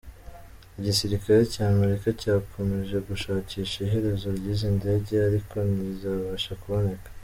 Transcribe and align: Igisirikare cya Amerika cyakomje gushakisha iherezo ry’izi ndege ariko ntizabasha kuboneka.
Igisirikare 0.79 1.41
cya 1.53 1.65
Amerika 1.73 2.07
cyakomje 2.21 2.97
gushakisha 3.07 3.75
iherezo 3.85 4.27
ry’izi 4.37 4.67
ndege 4.77 5.13
ariko 5.29 5.55
ntizabasha 5.71 6.53
kuboneka. 6.61 7.09